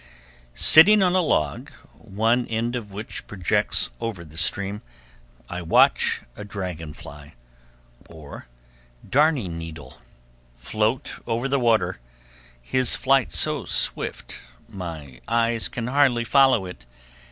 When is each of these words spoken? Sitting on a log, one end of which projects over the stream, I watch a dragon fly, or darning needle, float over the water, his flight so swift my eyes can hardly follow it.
Sitting 0.55 1.03
on 1.03 1.13
a 1.13 1.21
log, 1.21 1.69
one 1.93 2.47
end 2.47 2.75
of 2.75 2.89
which 2.89 3.27
projects 3.27 3.91
over 3.99 4.25
the 4.25 4.35
stream, 4.35 4.81
I 5.47 5.61
watch 5.61 6.23
a 6.35 6.43
dragon 6.43 6.91
fly, 6.93 7.35
or 8.09 8.47
darning 9.07 9.59
needle, 9.59 9.99
float 10.57 11.19
over 11.27 11.47
the 11.47 11.59
water, 11.59 11.99
his 12.63 12.95
flight 12.95 13.31
so 13.31 13.65
swift 13.65 14.39
my 14.67 15.21
eyes 15.27 15.69
can 15.69 15.85
hardly 15.85 16.23
follow 16.23 16.65
it. 16.65 16.87